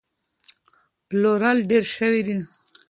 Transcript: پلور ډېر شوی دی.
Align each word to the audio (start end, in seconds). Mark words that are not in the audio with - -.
پلور 1.07 1.41
ډېر 1.69 1.83
شوی 1.95 2.21
دی. 2.27 2.37